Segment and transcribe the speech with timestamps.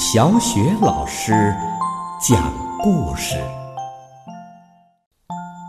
[0.00, 1.32] 小雪老师
[2.22, 3.34] 讲故事，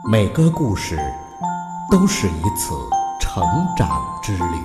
[0.07, 0.99] 每个故事
[1.89, 2.75] 都是一次
[3.19, 3.43] 成
[3.75, 4.61] 长之旅。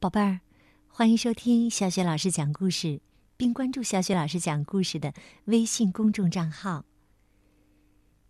[0.00, 0.40] 宝贝儿，
[0.88, 3.02] 欢迎收听小雪老师讲故事，
[3.36, 5.12] 并关注小雪老师讲故事的
[5.44, 6.86] 微信公众账号。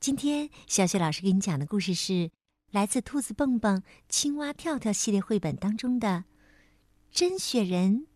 [0.00, 2.32] 今天，小雪老师给你讲的故事是
[2.72, 6.24] 来自《兔子蹦蹦、青蛙跳跳》系列绘本当中的。
[7.10, 8.06] 真雪人，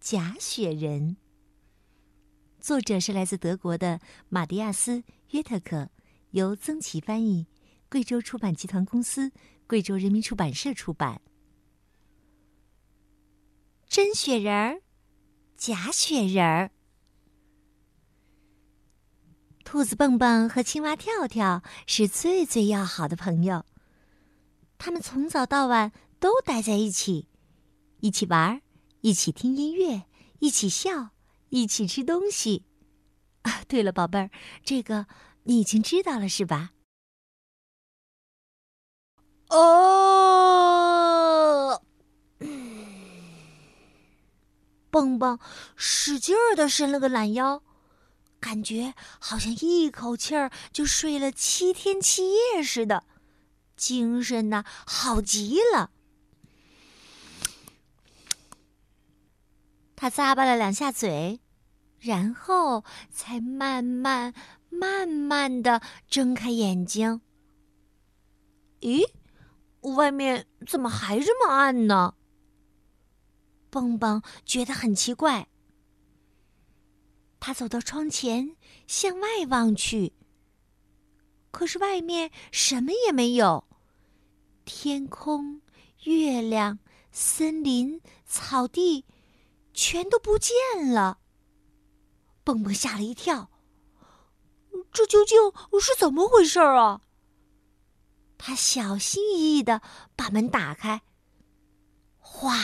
[0.00, 1.16] 假雪人。
[2.60, 4.98] 作者是来自德国的马蒂亚斯·
[5.30, 5.90] 约特克，
[6.30, 7.46] 由曾琦翻译，
[7.88, 9.32] 贵州出版集团公司、
[9.66, 11.20] 贵州人民出版社出版。
[13.88, 14.82] 真雪人儿，
[15.56, 16.70] 假雪人儿。
[19.64, 23.64] 兔子蹦蹦和青蛙跳跳是最最要好的朋友，
[24.78, 25.90] 他们从早到晚
[26.20, 27.28] 都待在一起。
[28.02, 28.60] 一起玩儿，
[29.00, 30.02] 一起听音乐，
[30.40, 31.10] 一起笑，
[31.50, 32.64] 一起吃东西。
[33.42, 34.28] 啊，对了，宝贝儿，
[34.64, 35.06] 这个
[35.44, 36.72] 你已经知道了是吧？
[39.50, 40.80] 哦，
[44.90, 45.38] 蹦蹦
[45.76, 47.62] 使劲儿的伸了个懒腰，
[48.40, 53.04] 感觉好像一口气儿就睡了七天七夜似的，
[53.76, 55.92] 精神呐好极了。
[60.02, 61.38] 他咂巴了两下嘴，
[62.00, 64.34] 然后才慢慢、
[64.68, 67.20] 慢慢的睁开眼睛。
[68.80, 69.08] 咦，
[69.94, 72.14] 外面怎么还这么暗呢？
[73.70, 75.46] 蹦蹦觉得很奇怪。
[77.38, 78.56] 他走到窗前，
[78.88, 80.14] 向外望去。
[81.52, 83.68] 可是外面什么也没有，
[84.64, 85.62] 天空、
[86.02, 86.80] 月亮、
[87.12, 89.04] 森林、草地。
[89.72, 90.54] 全都不见
[90.92, 91.18] 了。
[92.44, 93.50] 蹦蹦吓了一跳，
[94.92, 95.38] 这究竟
[95.80, 97.00] 是怎么回事啊？
[98.36, 99.80] 他小心翼翼的
[100.16, 101.02] 把门打开，
[102.18, 102.56] 哗，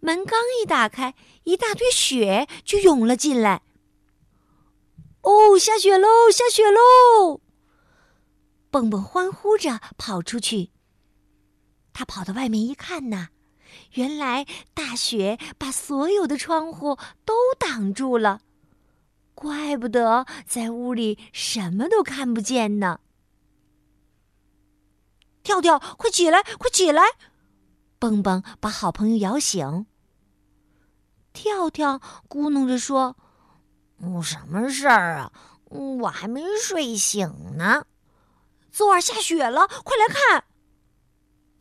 [0.00, 3.62] 门刚一打开，一大堆雪就涌了进来。
[5.22, 6.30] 哦，下雪喽！
[6.30, 7.40] 下雪喽！
[8.70, 10.72] 蹦蹦欢呼着跑出去。
[11.94, 13.28] 他跑到外面一看呐。
[13.92, 18.40] 原来大雪把所有的窗户都挡住了，
[19.34, 23.00] 怪不得在屋里什么都看不见呢。
[25.42, 27.02] 跳跳，快起来，快起来！
[27.98, 29.86] 蹦蹦把好朋友摇醒。
[31.32, 31.98] 跳跳
[32.28, 33.16] 咕哝着说
[33.98, 35.32] ：“嗯，什么事儿啊？
[35.64, 37.86] 我还没睡醒呢。
[38.70, 40.44] 昨晚下雪了，快来看！”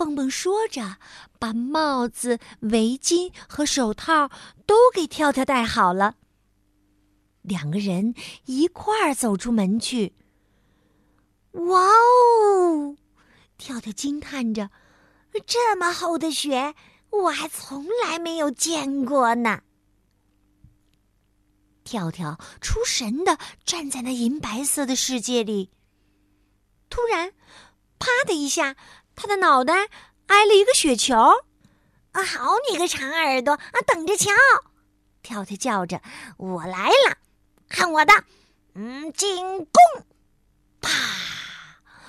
[0.02, 0.98] 蹦蹦说着，
[1.38, 4.32] 把帽子、围巾和手套
[4.66, 6.16] 都给跳跳戴好了。
[7.44, 10.16] 两个人一块儿走出门去。
[11.52, 12.98] 哇哦！
[13.60, 14.72] 跳跳惊叹着
[15.46, 16.74] ：“这么厚的雪，
[17.12, 19.62] 我还从来没有见过呢。”
[21.86, 25.70] 跳跳出神的站在那银白色的世界里。
[26.90, 27.34] 突然，
[28.00, 28.76] 啪的一下。
[29.22, 29.88] 他的脑袋
[30.26, 31.16] 挨了一个雪球，
[32.14, 32.24] 啊！
[32.24, 33.82] 好你个长耳朵啊！
[33.86, 34.32] 等着瞧！
[35.22, 36.02] 跳跳叫着
[36.38, 37.18] ：“我来了，
[37.70, 38.12] 看我的！
[38.74, 40.06] 嗯，进攻！
[40.82, 40.90] 啪！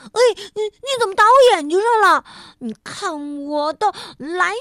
[0.04, 0.20] 哎，
[0.54, 2.24] 你你怎么打我眼睛上了？
[2.60, 4.54] 你看我的，来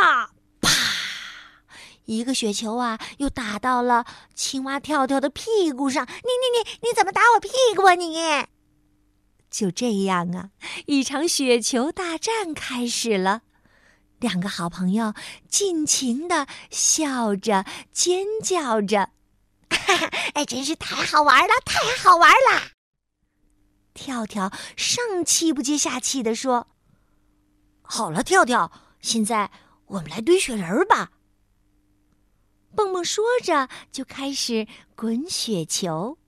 [0.00, 0.30] 啦！
[0.60, 0.70] 啪！
[2.04, 6.06] 一个雪球啊，又打到了青蛙跳跳的屁股上。
[6.06, 8.46] 你你你你怎么打我屁股啊你？”
[9.50, 10.50] 就这样啊，
[10.86, 13.42] 一场雪球大战开始了。
[14.18, 15.12] 两个好朋友
[15.48, 19.10] 尽情的笑着、尖叫着，
[19.68, 22.70] 哈哈，哎，真是太好玩了，太好玩了！
[23.92, 26.66] 跳跳上气不接下气的说
[27.82, 29.50] ：“好了，跳跳，现在
[29.86, 31.12] 我们来堆雪人吧。”
[32.74, 36.18] 蹦蹦说着就开始滚雪球。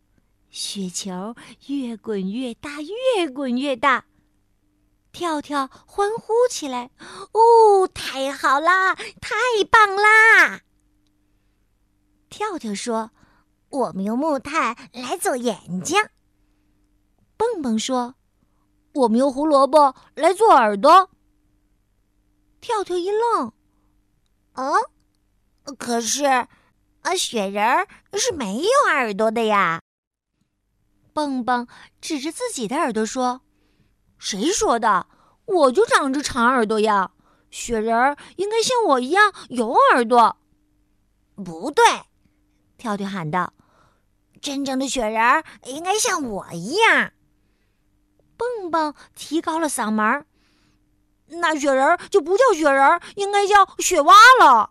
[0.51, 1.35] 雪球
[1.67, 2.81] 越滚越大，
[3.17, 4.05] 越滚越大。
[5.11, 6.91] 跳跳欢呼起来
[7.33, 9.35] ：“哦，太好啦，太
[9.71, 10.61] 棒啦！”
[12.31, 13.11] 跳跳说
[13.71, 15.99] ：“我们用木炭来做眼睛。”
[17.37, 18.15] 蹦蹦说
[18.95, 21.11] ：“我们用胡萝卜来做耳朵。”
[22.61, 23.53] 跳跳一愣
[24.55, 24.73] ：“嗯，
[25.79, 29.81] 可是，啊，雪人是没有耳朵的呀。”
[31.19, 31.67] 蹦蹦
[32.01, 33.41] 指着自己的耳朵说
[34.19, 35.09] ：“谁说的？
[35.47, 37.11] 我就长着长耳朵呀！
[37.51, 40.37] 雪人儿应该像我一样有耳朵。
[41.35, 41.85] 不对，
[42.77, 43.53] 跳跳喊道
[44.41, 47.11] ：“真正的雪人儿应该像我一样。”
[48.39, 50.25] 蹦蹦提高了嗓门
[51.27, 54.71] ：“那雪人就不叫雪人，应该叫雪蛙了。”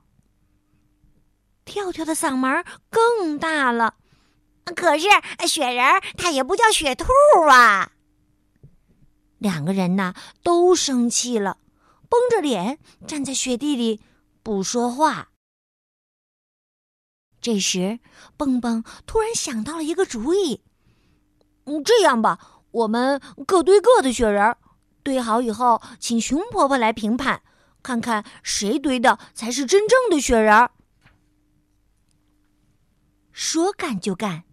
[1.66, 3.96] 跳跳的嗓门更大了
[4.76, 5.08] ：“可是
[5.48, 7.06] 雪人儿它也不叫雪兔
[7.50, 7.92] 啊！”
[9.40, 11.58] 两个人呐都生气了，
[12.10, 14.02] 绷着脸站在雪地里
[14.42, 15.30] 不说话。
[17.40, 18.00] 这时，
[18.36, 20.64] 蹦蹦突然想到了一个主意
[21.66, 24.58] ：“嗯，这样吧，我们各堆各的雪人，
[25.04, 27.44] 堆好以后，请熊婆婆来评判，
[27.84, 30.72] 看看谁堆的才是真正的雪人儿。”
[33.32, 34.46] 说干就干，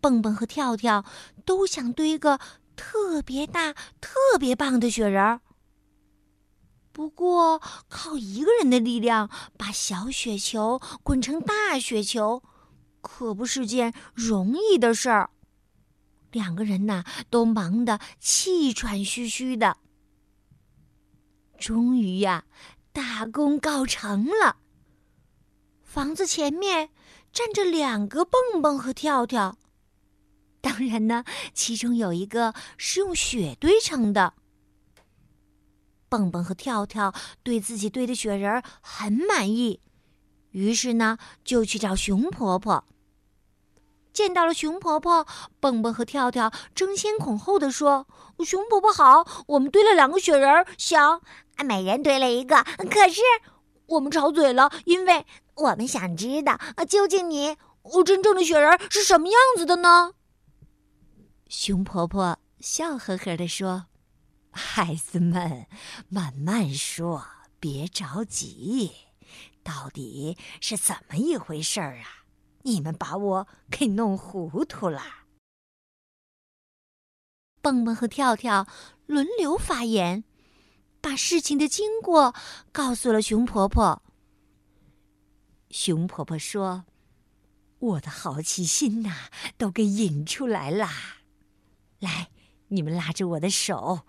[0.00, 1.04] 蹦蹦和跳跳
[1.44, 2.38] 都想堆个
[2.74, 5.40] 特别大、特别棒的雪人儿。
[6.92, 12.42] 不过，靠一个人的力量把小雪球滚成大雪球，
[13.00, 15.30] 可不是件容易的事儿。
[16.32, 19.76] 两个人呐，都忙得气喘吁吁的。
[21.58, 22.44] 终于呀，
[22.92, 24.56] 大功告成了。
[25.82, 26.90] 房子前面
[27.32, 29.58] 站着两个蹦蹦和跳跳，
[30.60, 31.24] 当然呢，
[31.54, 34.34] 其中有一个是用雪堆成的。
[36.08, 39.80] 蹦蹦和跳跳对自己堆的雪人很满意，
[40.50, 42.84] 于是呢，就去找熊婆婆。
[44.12, 45.24] 见到了熊婆婆，
[45.60, 48.08] 蹦蹦和跳跳争先恐后的说
[48.44, 51.22] ：“熊婆婆好，我们堆了两个雪人，想
[51.64, 52.64] 每人堆了一个。
[52.90, 53.22] 可是
[53.86, 55.24] 我们吵嘴了，因为
[55.54, 56.58] 我们想知道，
[56.88, 57.56] 究竟你
[58.04, 60.14] 真正的雪人是什么样子的呢？”
[61.50, 63.86] 熊婆婆笑呵呵的说。
[64.52, 65.66] 孩子们，
[66.08, 67.26] 慢慢说，
[67.58, 68.92] 别着急。
[69.64, 72.24] 到底是怎么一回事儿啊？
[72.62, 75.02] 你们把我给弄糊涂了。
[77.60, 78.68] 蹦蹦和跳跳
[79.06, 80.22] 轮流发言，
[81.00, 82.32] 把事情的经过
[82.70, 84.04] 告诉了熊婆婆。
[85.68, 86.84] 熊婆婆说
[87.78, 90.88] ：“我的好奇心呐，都给引出来了。
[92.00, 92.28] 来，
[92.68, 94.00] 你们拉着我的手。”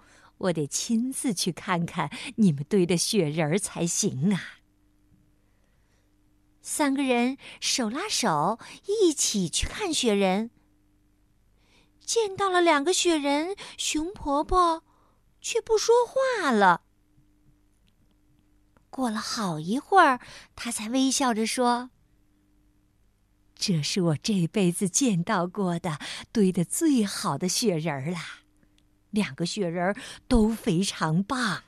[0.42, 4.58] 我得亲自去看看你们堆的雪人儿才行啊！
[6.64, 8.58] 三个人手拉手
[8.88, 10.50] 一起去看雪人，
[12.04, 14.84] 见到了两个雪人，熊婆婆
[15.40, 16.82] 却不说话了。
[18.90, 20.20] 过了好一会儿，
[20.56, 21.92] 她才微笑着说
[23.64, 26.00] ：“这是我这辈子见到过的
[26.32, 28.18] 堆的最好的雪人儿了。”
[29.12, 29.96] 两个雪人
[30.28, 31.66] 都非常棒。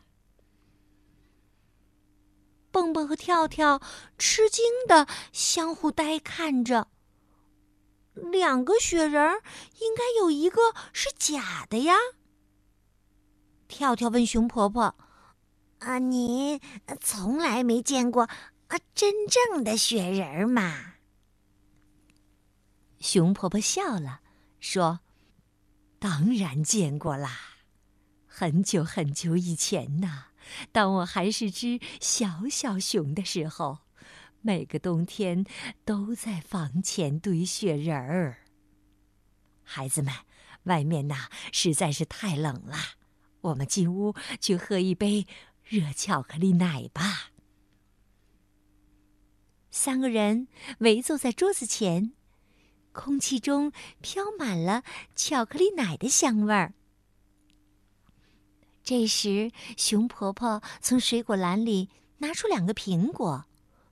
[2.71, 3.79] 蹦蹦和跳跳
[4.17, 6.87] 吃惊的相互呆看着。
[8.15, 9.43] 两个雪人儿
[9.79, 11.93] 应该有一个是假的呀。
[13.67, 14.95] 跳跳问熊婆婆
[15.79, 16.59] ：“啊，你
[17.01, 20.92] 从来没见过啊真正的雪人吗？”
[23.03, 24.21] 熊婆婆笑了，
[24.61, 25.01] 说。
[26.00, 27.38] 当然见过啦，
[28.25, 30.27] 很久很久以前呢，
[30.71, 33.79] 当我还是只小小熊的时候，
[34.39, 35.45] 每个冬天
[35.83, 38.45] 都在房前堆雪人儿。
[39.63, 40.13] 孩子们，
[40.63, 42.77] 外面呐实在是太冷了，
[43.41, 45.27] 我们进屋去喝一杯
[45.65, 47.31] 热巧克力奶吧。
[49.72, 50.48] 三个人
[50.79, 52.13] 围坐在桌子前。
[52.93, 54.83] 空气中飘满了
[55.15, 56.73] 巧克力奶的香味儿。
[58.83, 63.45] 这时，熊婆婆从水果篮里拿出两个苹果，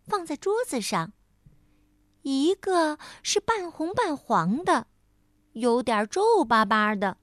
[0.05, 1.13] 放在桌子上。
[2.21, 4.87] 一个是半红半黄的，
[5.53, 7.17] 有点皱巴巴的；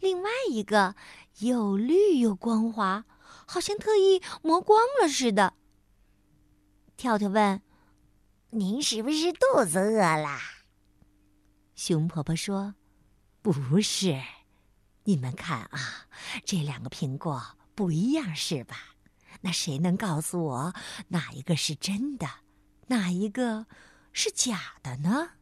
[0.00, 0.94] 另外一个
[1.38, 3.04] 又绿又光滑，
[3.46, 5.54] 好像特意磨光了似的。
[6.96, 7.62] 跳跳问
[8.50, 10.38] ：“您是不是肚子饿了？”
[11.76, 12.74] 熊婆婆说
[13.42, 13.52] ：“不
[13.82, 14.18] 是，
[15.04, 16.08] 你们看啊，
[16.42, 17.40] 这两个苹果
[17.74, 18.96] 不一样，是吧？
[19.42, 20.74] 那谁能告诉我
[21.08, 22.26] 哪一个是真的，
[22.86, 23.66] 哪一个
[24.10, 25.32] 是假的呢？”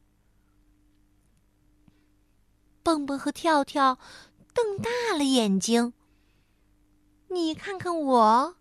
[2.82, 4.00] 蹦蹦和跳跳
[4.52, 5.94] 瞪大了眼睛，
[7.28, 8.56] 你看看我，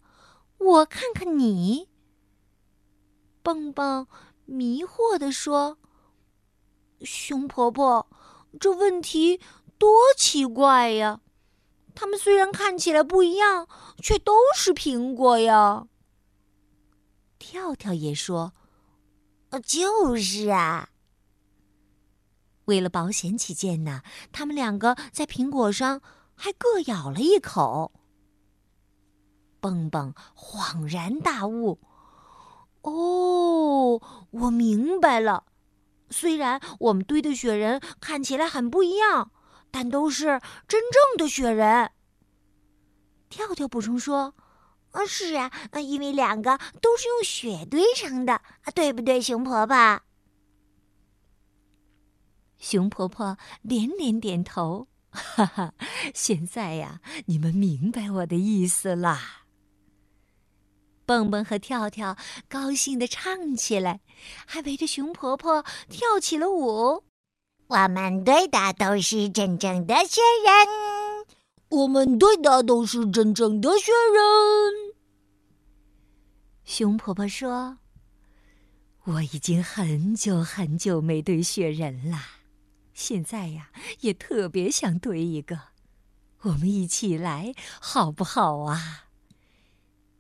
[0.59, 1.89] 我看看你。
[3.41, 4.07] 蹦蹦
[4.45, 5.79] 迷惑地说。
[7.03, 8.07] 熊婆婆，
[8.59, 9.39] 这问题
[9.77, 11.21] 多奇怪呀！
[11.95, 13.67] 它们虽然看起来不一样，
[14.01, 15.87] 却都是苹果呀。
[17.37, 18.53] 跳跳也说
[19.51, 20.89] ：“呃，就是啊。”
[22.65, 26.01] 为了保险起见呢，他们两个在苹果上
[26.33, 27.91] 还各咬了一口。
[29.59, 31.79] 蹦蹦恍然大悟
[32.81, 35.45] ：“哦，我明白了。
[36.09, 39.31] 虽然我们堆的雪人看起来很不一样，
[39.71, 41.91] 但都是真正的雪人。”
[43.29, 44.35] 跳跳补充说
[44.91, 48.41] ：“啊，是啊，因为两个都是用雪堆成的，
[48.75, 50.01] 对不对，熊婆婆？”
[52.59, 55.73] 熊婆婆连连点头，哈哈！
[56.13, 59.42] 现在呀，你们明白我的意思啦。
[61.05, 62.17] 蹦蹦和跳跳
[62.47, 64.01] 高兴的唱起来，
[64.45, 67.03] 还围着熊婆婆跳起了舞。
[67.67, 71.25] 我们堆的都是真正的雪人，
[71.69, 74.93] 我们堆的都是真正的雪人。
[76.63, 77.79] 熊婆婆说
[79.05, 82.17] ：“我已经很久很久没堆雪人了。”
[82.93, 85.59] 现在呀，也特别想堆一个，
[86.41, 89.07] 我们一起来好不好啊？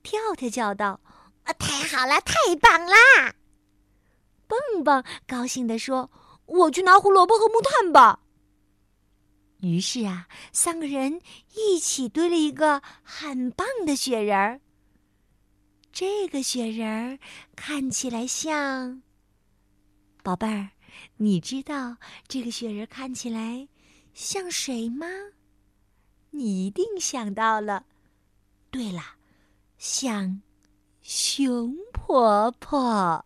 [0.03, 0.99] 跳跳叫道
[1.45, 3.33] ：“啊，太好了，太棒啦！”
[4.45, 6.11] 蹦蹦高兴地说
[6.45, 8.19] ：“我去拿胡萝卜和木炭吧。”
[9.61, 11.21] 于是啊，三个人
[11.55, 14.59] 一起堆了一个很棒的雪人儿。
[15.91, 17.19] 这个雪人儿
[17.55, 19.01] 看起来像……
[20.21, 20.69] 宝贝儿。
[21.17, 23.67] 你知道这个雪人看起来
[24.13, 25.07] 像谁吗？
[26.29, 27.85] 你一定想到了。
[28.69, 29.01] 对了，
[29.83, 30.41] 像
[31.01, 33.25] 熊婆婆。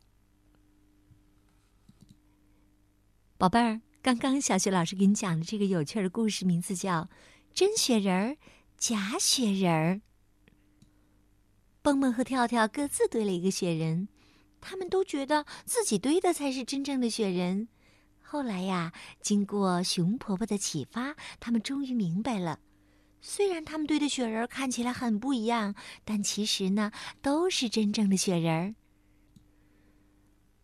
[3.38, 7.04] 宝贝儿，刚刚小雪老师给你讲的这个有趣的故事，名字叫
[7.54, 8.38] 《真雪人儿，
[8.76, 9.94] 假雪人儿》。
[11.84, 14.08] 蹦蹦和跳跳各自堆了一个雪人。
[14.60, 17.68] 他们都觉得自己堆的才是真正的雪人。
[18.24, 22.60] 后来呀，经过熊婆婆的启发，他们终于明白了：
[23.22, 28.76] 虽然他们堆的雪人看起来很不一样，但其实呢，都是真正的雪人。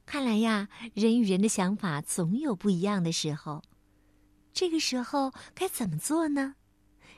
[0.05, 3.62] 看来呀，人与人的想法总有不一样的时候。
[4.53, 6.55] 这个时候该怎么做呢？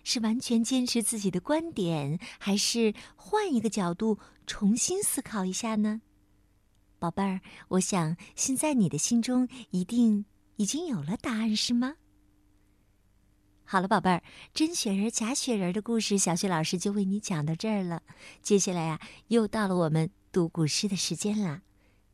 [0.03, 6.01] 是完全坚持自己的观点，还是换一个角度重新思考一下呢？
[6.99, 10.23] 宝贝儿，我想现在你的心中一定
[10.55, 11.95] 已经有了答案，是吗？
[13.65, 18.03] 好了，宝贝儿，真雪人假雪人的故事，小雪老师就为你讲到这儿了。
[18.41, 21.63] 接下来呀，又到了我们读古诗的时间了。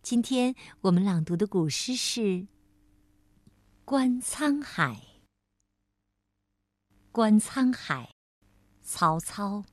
[0.02, 2.22] 今天我们朗读的古诗是
[3.84, 4.94] 《观沧海》。
[7.12, 8.10] 观沧海，
[8.82, 9.66] 曹操。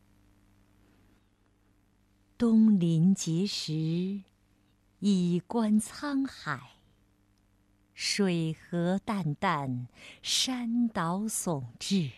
[2.36, 4.24] 东临碣石。
[4.98, 6.77] 以观沧海，
[8.00, 9.86] 水何澹澹，
[10.22, 12.12] 山岛竦峙。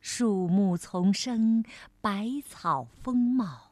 [0.00, 1.64] 树木丛生，
[2.00, 3.70] 百草丰茂。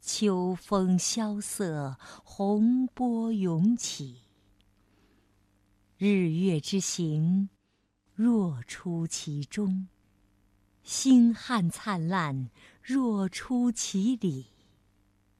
[0.00, 4.22] 秋风萧瑟，洪波涌起。
[5.98, 7.50] 日月之行，
[8.14, 9.88] 若出其中；
[10.82, 12.48] 星汉灿烂，
[12.82, 14.46] 若出其里。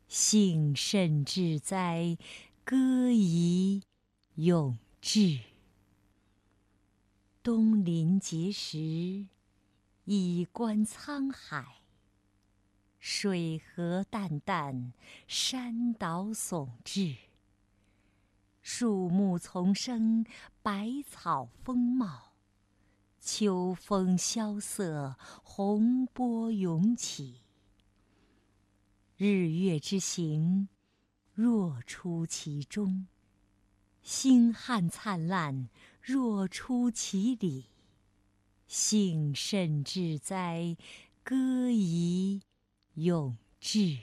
[0.07, 2.19] 幸甚至哉，
[2.63, 3.83] 歌以
[4.37, 5.39] 永志。
[7.41, 9.29] 东临碣石，
[10.07, 11.77] 以观沧海。
[12.99, 14.91] 水何澹澹，
[15.29, 17.17] 山岛竦峙。
[18.61, 20.27] 树木丛生，
[20.63, 22.33] 百草丰茂。
[23.21, 27.41] 秋风萧瑟，洪波涌起。
[29.17, 30.69] 日月之行，
[31.35, 33.07] 若出其中；
[34.05, 35.71] 星汉灿烂，
[36.03, 37.71] 若出其里。
[38.67, 40.77] 幸甚至哉，
[41.23, 42.43] 歌以
[42.97, 44.01] 咏志。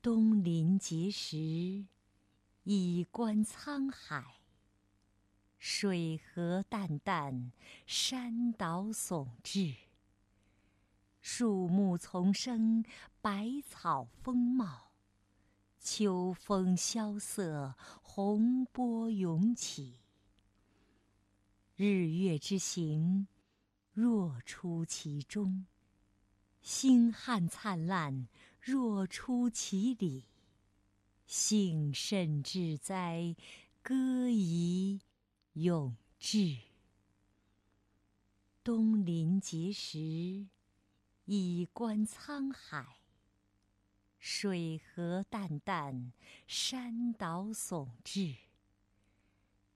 [0.00, 1.84] 东临碣石，
[2.64, 4.36] 以观沧海。
[5.58, 7.50] 水何澹澹，
[7.86, 9.74] 山岛竦峙。
[11.20, 12.82] 树木丛生，
[13.20, 14.85] 百草丰茂。
[15.86, 20.00] 秋风萧瑟，洪波涌起。
[21.76, 23.28] 日月之行，
[23.92, 25.64] 若出其中；
[26.60, 28.26] 星汉灿烂，
[28.60, 30.24] 若出其里。
[31.24, 33.36] 幸甚至哉，
[33.80, 35.00] 歌以
[35.52, 36.56] 咏志。
[38.64, 40.48] 东临碣石，
[41.26, 42.98] 以观沧海。
[44.38, 46.12] 水河淡淡，
[46.46, 48.36] 山岛竦峙。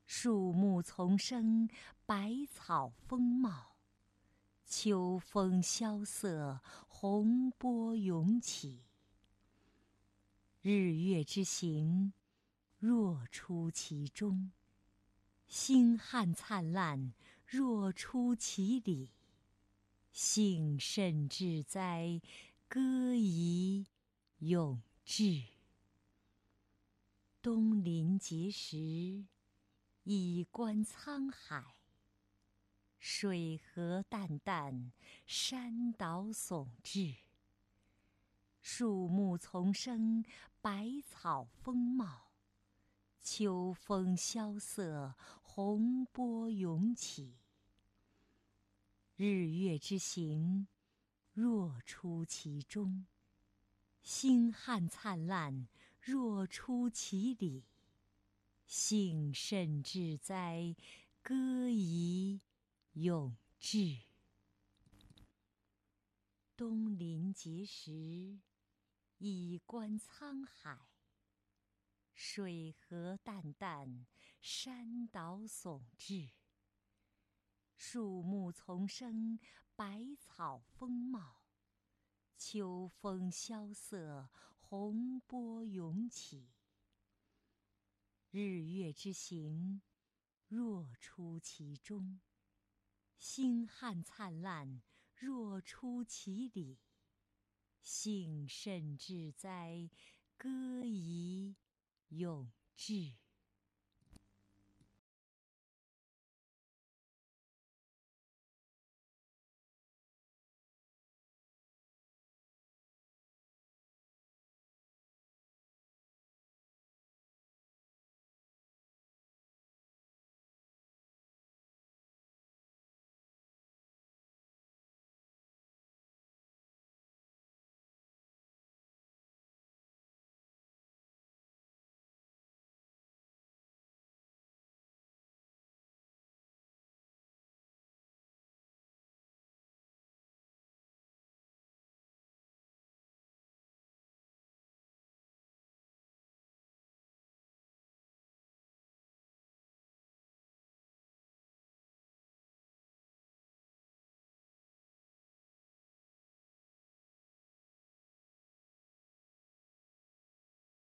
[0.04, 1.66] 树木丛生，
[2.04, 3.78] 百草丰茂。
[4.66, 8.82] 秋风萧瑟，洪波涌起。
[10.60, 12.12] 日月之行，
[12.78, 14.50] 若出其中；
[15.48, 17.14] 星汉灿烂，
[17.46, 19.08] 若出其里。
[20.12, 22.20] 幸甚至哉，
[22.68, 23.86] 歌以
[24.40, 25.42] 永志。
[27.42, 29.26] 东临碣石，
[30.04, 31.76] 以观沧海。
[32.98, 34.92] 水何澹澹，
[35.26, 37.16] 山岛竦峙。
[38.62, 40.24] 树木丛生，
[40.62, 42.30] 百草丰茂。
[43.20, 47.36] 秋风萧瑟，洪波涌起。
[49.16, 50.66] 日月之行，
[51.34, 53.04] 若出其中；
[54.12, 55.68] 星汉灿烂，
[56.00, 57.62] 若出其里。
[58.66, 60.74] 幸甚至哉，
[61.22, 62.40] 歌以
[62.94, 64.00] 咏志。
[66.56, 68.40] 东临碣石，
[69.18, 70.76] 以观沧海。
[72.12, 74.06] 水何澹澹，
[74.40, 76.30] 山岛竦峙。
[77.76, 79.38] 树木丛生，
[79.76, 81.39] 百草丰茂。
[82.40, 84.30] 秋风萧瑟，
[84.62, 86.48] 洪波涌起。
[88.30, 89.82] 日月之行，
[90.48, 92.18] 若出其中；
[93.18, 94.80] 星汉灿烂，
[95.14, 96.78] 若出其里。
[97.82, 99.90] 幸甚至哉，
[100.38, 101.56] 歌以
[102.08, 103.18] 咏志。